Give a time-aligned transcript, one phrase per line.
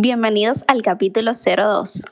[0.00, 2.04] Bienvenidos al capítulo 02.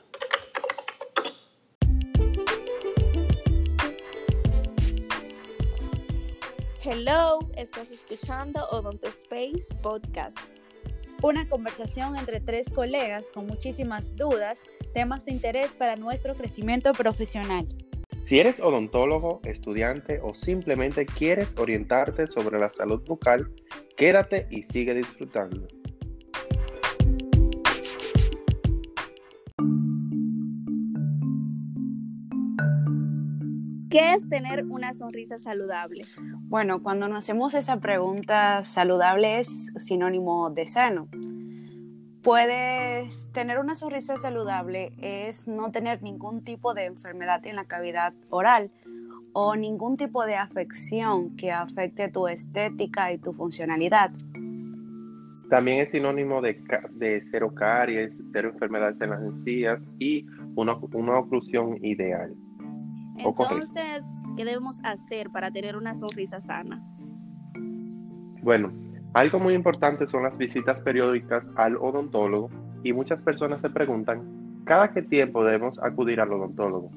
[6.83, 10.37] Hello, estás escuchando Odonto Space Podcast.
[11.23, 17.69] Una conversación entre tres colegas con muchísimas dudas, temas de interés para nuestro crecimiento profesional.
[18.21, 23.49] Si eres odontólogo, estudiante o simplemente quieres orientarte sobre la salud bucal,
[23.95, 25.65] quédate y sigue disfrutando.
[33.97, 36.03] ¿Qué es tener una sonrisa saludable?
[36.43, 41.07] Bueno, cuando nos hacemos esa pregunta, saludable es sinónimo de sano.
[42.21, 48.13] Puedes tener una sonrisa saludable es no tener ningún tipo de enfermedad en la cavidad
[48.29, 48.69] oral
[49.33, 54.11] o ningún tipo de afección que afecte tu estética y tu funcionalidad.
[55.49, 56.61] También es sinónimo de,
[56.91, 62.35] de cero caries, cero enfermedades en las encías y una, una oclusión ideal.
[63.17, 66.83] Entonces, ¿qué debemos hacer para tener una sonrisa sana?
[68.43, 68.71] Bueno,
[69.13, 72.49] algo muy importante son las visitas periódicas al odontólogo
[72.83, 76.91] y muchas personas se preguntan, ¿cada qué tiempo debemos acudir al odontólogo?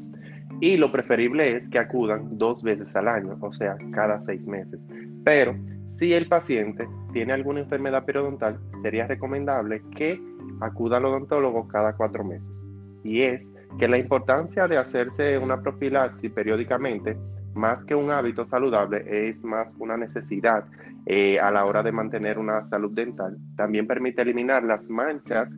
[0.61, 4.79] Y lo preferible es que acudan dos veces al año, o sea, cada seis meses.
[5.25, 5.57] Pero
[5.91, 10.21] si el paciente tiene alguna enfermedad periodontal, sería recomendable que
[10.61, 12.67] acuda al odontólogo cada cuatro meses.
[13.03, 17.17] Y es que la importancia de hacerse una profilaxis periódicamente,
[17.55, 20.65] más que un hábito saludable, es más una necesidad
[21.07, 23.37] eh, a la hora de mantener una salud dental.
[23.57, 25.49] También permite eliminar las manchas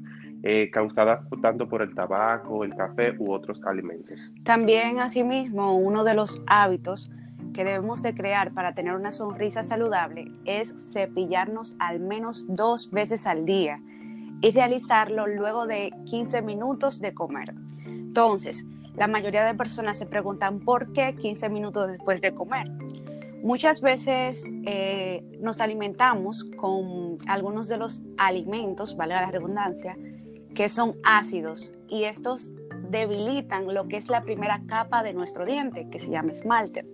[0.45, 4.33] eh, causadas tanto por el tabaco, el café u otros alimentos.
[4.45, 7.11] También, asimismo, uno de los hábitos
[7.53, 13.27] que debemos de crear para tener una sonrisa saludable es cepillarnos al menos dos veces
[13.27, 13.81] al día
[14.41, 17.55] y realizarlo luego de 15 minutos de comer.
[18.13, 22.69] Entonces, la mayoría de personas se preguntan por qué 15 minutos después de comer.
[23.43, 29.97] Muchas veces eh, nos alimentamos con algunos de los alimentos, valga la redundancia,
[30.55, 32.51] que son ácidos y estos
[32.91, 36.84] debilitan lo que es la primera capa de nuestro diente, que se llama esmalte.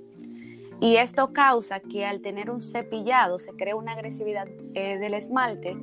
[0.80, 5.76] Y esto causa que al tener un cepillado se cree una agresividad eh, del esmalte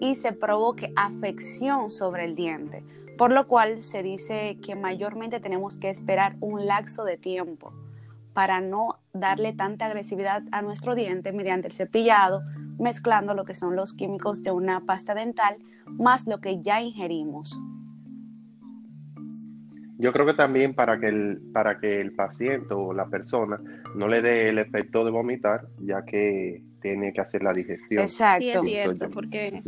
[0.00, 2.84] y se provoque afección sobre el diente
[3.16, 7.72] por lo cual se dice que mayormente tenemos que esperar un laxo de tiempo
[8.34, 12.42] para no darle tanta agresividad a nuestro diente mediante el cepillado,
[12.78, 15.56] mezclando lo que son los químicos de una pasta dental
[15.86, 17.58] más lo que ya ingerimos.
[19.98, 23.58] Yo creo que también para que el, para que el paciente o la persona
[23.94, 28.02] no le dé el efecto de vomitar, ya que tiene que hacer la digestión.
[28.02, 28.42] Exacto.
[28.42, 29.62] Sí, es cierto, porque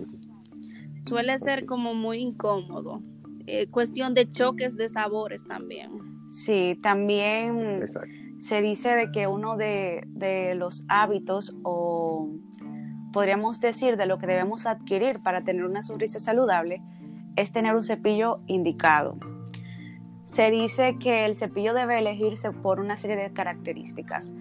[1.06, 3.00] suele ser como muy incómodo
[3.48, 5.91] eh, cuestión de choques de sabores también.
[6.31, 7.88] Sí, también
[8.41, 12.28] se dice de que uno de, de los hábitos o
[13.12, 16.82] podríamos decir de lo que debemos adquirir para tener una sonrisa saludable
[17.36, 19.16] es tener un cepillo indicado.
[20.26, 24.34] Se dice que el cepillo debe elegirse por una serie de características.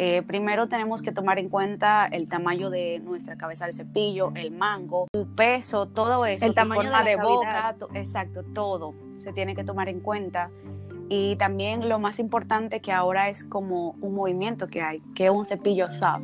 [0.00, 4.52] Eh, primero tenemos que tomar en cuenta el tamaño de nuestra cabeza del cepillo, el
[4.52, 9.64] mango, su peso, todo eso, el tamaño forma de, boca, exacto, todo se tiene que
[9.64, 10.50] tomar en cuenta.
[11.08, 15.30] Y también lo más importante que ahora es como un movimiento que hay, que es
[15.32, 16.22] un cepillo soft,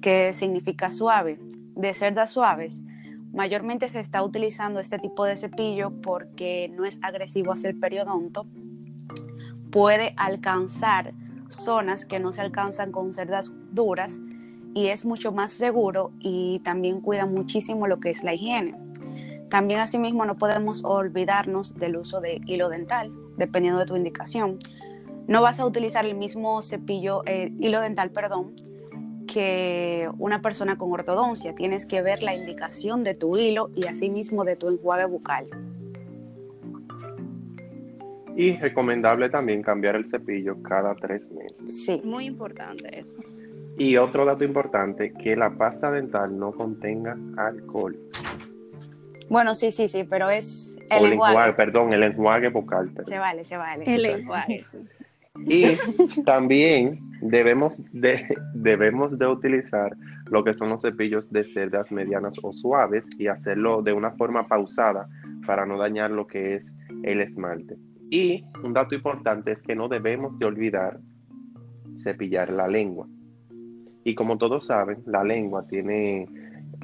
[0.00, 1.40] que significa suave,
[1.74, 2.84] de cerdas suaves.
[3.32, 8.46] Mayormente se está utilizando este tipo de cepillo porque no es agresivo hacia el periodonto,
[9.72, 11.14] puede alcanzar
[11.56, 14.20] zonas que no se alcanzan con cerdas duras
[14.74, 18.74] y es mucho más seguro y también cuida muchísimo lo que es la higiene.
[19.50, 24.58] También asimismo no podemos olvidarnos del uso de hilo dental, dependiendo de tu indicación.
[25.26, 28.54] No vas a utilizar el mismo cepillo, eh, hilo dental, perdón,
[29.26, 31.54] que una persona con ortodoncia.
[31.54, 35.48] Tienes que ver la indicación de tu hilo y asimismo de tu enjuague bucal.
[38.36, 41.84] Y recomendable también cambiar el cepillo cada tres meses.
[41.84, 43.20] Sí, muy importante eso.
[43.78, 47.98] Y otro dato importante, que la pasta dental no contenga alcohol.
[49.28, 51.54] Bueno, sí, sí, sí, pero es el, enjuague.
[51.54, 52.92] Perdón, el enjuague vocal.
[53.06, 53.84] Se vale, se vale.
[53.86, 54.64] El enjuague.
[55.46, 55.64] Y
[56.26, 59.96] también debemos de, debemos de utilizar
[60.26, 64.46] lo que son los cepillos de cerdas medianas o suaves y hacerlo de una forma
[64.46, 65.08] pausada
[65.46, 67.76] para no dañar lo que es el esmalte.
[68.12, 71.00] Y un dato importante es que no debemos de olvidar
[72.02, 73.08] cepillar la lengua.
[74.04, 76.28] Y como todos saben, la lengua tiene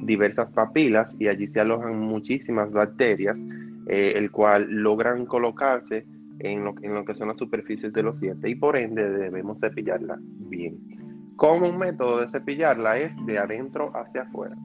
[0.01, 3.37] diversas papilas y allí se alojan muchísimas bacterias
[3.85, 6.03] eh, el cual logran colocarse
[6.39, 9.59] en lo, en lo que son las superficies de los dientes y por ende debemos
[9.59, 10.79] cepillarla bien.
[11.35, 14.57] Como un método de cepillarla es de adentro hacia afuera.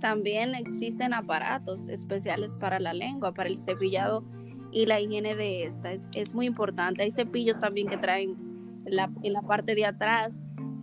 [0.00, 4.24] También existen aparatos especiales para la lengua, para el cepillado
[4.76, 5.90] y la higiene de esta.
[5.90, 7.02] Es, muy importante.
[7.02, 8.34] Hay cepillos también que traen
[8.84, 10.38] la, en la parte de atrás,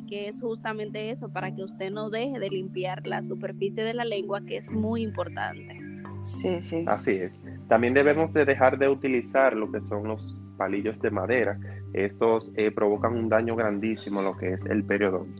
[0.09, 4.03] que es justamente eso, para que usted no deje de limpiar la superficie de la
[4.03, 5.79] lengua, que es muy importante.
[6.25, 6.83] Sí, sí.
[6.87, 7.39] Así es.
[7.67, 11.59] También debemos de dejar de utilizar lo que son los palillos de madera.
[11.93, 15.39] Estos eh, provocan un daño grandísimo lo que es el periodonto.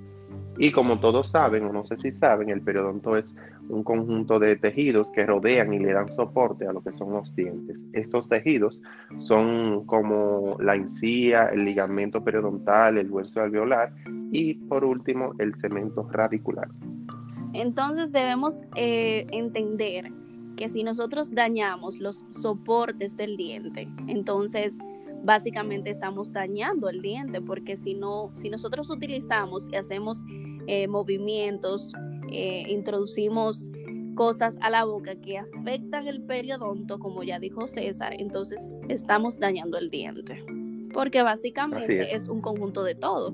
[0.59, 3.35] Y como todos saben, o no sé si saben, el periodonto es
[3.69, 7.35] un conjunto de tejidos que rodean y le dan soporte a lo que son los
[7.35, 7.85] dientes.
[7.93, 8.81] Estos tejidos
[9.19, 13.93] son como la encía, el ligamento periodontal, el hueso alveolar
[14.31, 16.67] y por último el cemento radicular.
[17.53, 20.11] Entonces debemos eh, entender
[20.57, 24.77] que si nosotros dañamos los soportes del diente, entonces
[25.23, 30.23] básicamente estamos dañando el diente porque si no, si nosotros utilizamos y hacemos
[30.67, 31.93] eh, movimientos,
[32.33, 33.69] eh, introducimos
[34.15, 39.77] cosas a la boca que afectan el periodonto, como ya dijo César, entonces estamos dañando
[39.77, 40.43] el diente.
[40.93, 42.27] Porque básicamente es.
[42.27, 43.33] un conjunto de todo.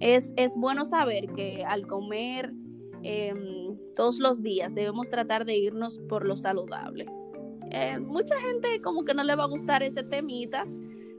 [0.00, 2.52] Es, es bueno saber que al comer
[3.02, 7.06] em, todos los días debemos tratar de irnos por lo saludable.
[7.70, 10.64] Eh, mucha gente como que no le va a gustar ese temita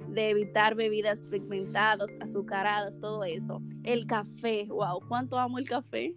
[0.08, 3.62] de evitar bebidas pigmentadas, azucaradas, todo eso.
[3.84, 6.16] El café, wow, cuánto amo el café.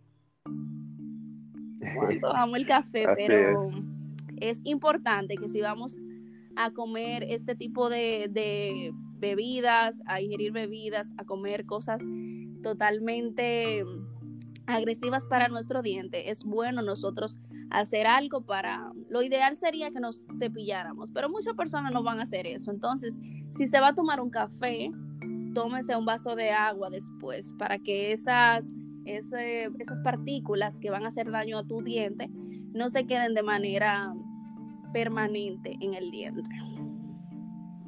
[2.35, 3.61] Amo el café, pero
[4.39, 4.61] es.
[4.65, 5.97] importante que si vamos
[6.57, 12.03] a comer este tipo de, de bebidas, a ingerir bebidas, a comer cosas
[12.63, 13.85] totalmente
[14.67, 17.39] agresivas para nuestro diente, es bueno nosotros
[17.71, 22.25] hacer algo para, lo ideal sería que nos cepilláramos, pero muchas personas no van a
[22.25, 22.71] hacer eso.
[22.71, 23.19] Entonces,
[23.53, 24.91] si se va a tomar un café,
[25.55, 28.67] tómese un vaso de agua después para que esas,
[29.05, 32.29] esas partículas que van a hacer daño a tu diente
[32.73, 34.15] no se queden de manera
[34.93, 36.43] permanente en el diente.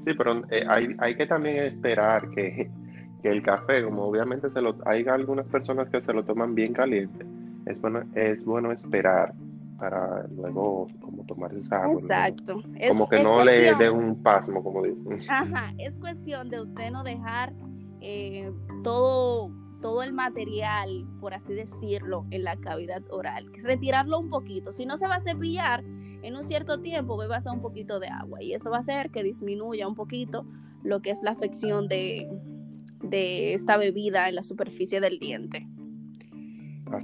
[0.06, 2.70] Sí, pero eh, hay, hay que también esperar que
[3.22, 7.24] el café, como obviamente se lo, hay algunas personas que se lo toman bien caliente,
[7.66, 9.34] es bueno, es bueno esperar
[9.78, 12.00] para luego como tomar esa agua.
[12.00, 12.62] Exacto.
[12.90, 15.18] como que no le dé un pasmo, como dicen.
[15.28, 17.52] Ajá, es cuestión de usted no dejar
[18.00, 18.52] eh,
[18.82, 19.50] todo,
[19.84, 23.52] todo el material, por así decirlo, en la cavidad oral.
[23.62, 24.72] Retirarlo un poquito.
[24.72, 25.84] Si no se va a cepillar
[26.22, 29.22] en un cierto tiempo, bebas un poquito de agua y eso va a hacer que
[29.22, 30.46] disminuya un poquito
[30.82, 32.30] lo que es la afección de,
[33.02, 35.68] de esta bebida en la superficie del diente.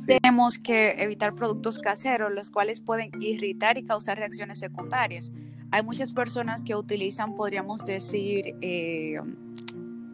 [0.07, 5.33] Tenemos que evitar productos caseros, los cuales pueden irritar y causar reacciones secundarias.
[5.71, 9.19] Hay muchas personas que utilizan, podríamos decir, eh,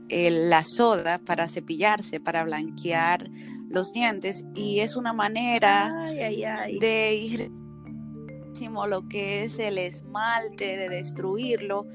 [0.08, 3.31] la soda para cepillarse, para blanquear
[3.69, 5.93] los dientes, y es una manera
[6.81, 7.50] de ir
[8.87, 11.87] lo que es el esmalte, de destruirlo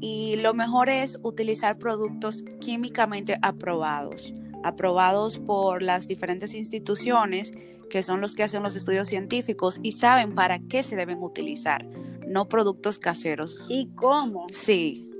[0.00, 7.52] y lo mejor es utilizar productos químicamente aprobados, aprobados por las diferentes instituciones
[7.90, 11.86] que son los que hacen los estudios científicos y saben para qué se deben utilizar,
[12.26, 13.66] no productos caseros.
[13.68, 14.46] ¿Y cómo?
[14.50, 15.10] Sí.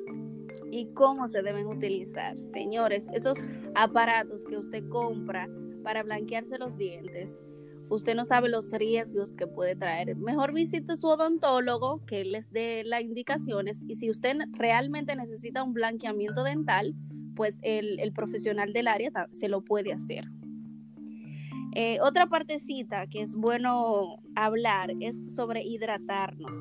[0.75, 2.37] ¿Y cómo se deben utilizar?
[2.52, 3.38] Señores, esos
[3.76, 5.49] aparatos que usted compra
[5.85, 7.45] para blanquearse los dientes,
[7.90, 10.16] usted no sabe los riesgos que puede traer.
[10.16, 15.75] Mejor visite su odontólogo que les dé las indicaciones y si usted realmente necesita un
[15.75, 16.93] blanqueamiento dental,
[17.37, 20.25] pues el, profesional del área se lo puede hacer.
[21.76, 26.57] Eh, otra partecita que es bueno hablar es sobre hidratarnos.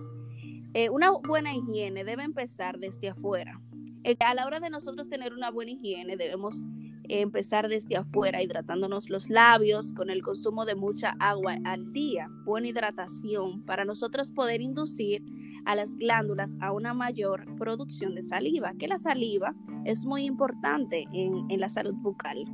[0.76, 3.60] Eh, una buena higiene debe empezar desde afuera.
[4.04, 6.66] Eh, a la hora de nosotros tener una buena higiene debemos
[7.08, 12.68] empezar desde afuera, hidratándonos los labios con el consumo de mucha agua al día, buena
[12.68, 15.24] hidratación para nosotros poder inducir
[15.66, 19.54] a las glándulas a una mayor producción de saliva, que la saliva
[19.86, 22.46] es muy importante en, la salud bucal.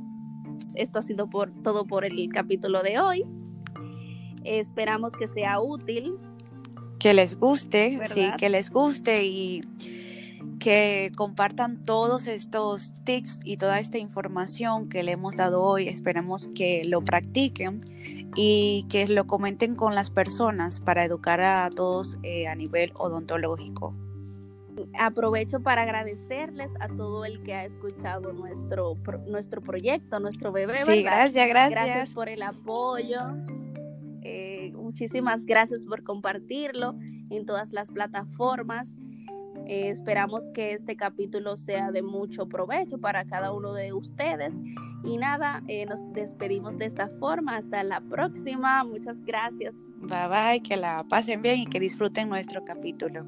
[0.74, 3.24] Esto ha sido por, todo por el capítulo de hoy.
[4.44, 6.14] Esperamos que sea útil.
[7.00, 9.64] Que les guste, sí, que les guste y
[10.60, 15.88] que compartan todos estos tips y toda esta información que le hemos dado hoy.
[15.88, 17.80] Esperemos que lo practiquen
[18.36, 23.94] y que lo comenten con las personas para educar a todos eh, a nivel odontológico.
[24.98, 30.76] Aprovecho para agradecerles a todo el que ha escuchado nuestro, nuestro proyecto, nuestro bebé.
[30.76, 31.84] Sí, gracias, gracias.
[31.84, 33.20] Gracias por el apoyo.
[34.22, 36.94] Eh, muchísimas gracias por compartirlo
[37.30, 38.94] en todas las plataformas.
[39.70, 44.52] Eh, esperamos que este capítulo sea de mucho provecho para cada uno de ustedes.
[45.04, 47.56] Y nada, eh, nos despedimos de esta forma.
[47.56, 48.82] Hasta la próxima.
[48.82, 49.76] Muchas gracias.
[49.98, 53.24] Bye bye, que la pasen bien y que disfruten nuestro capítulo.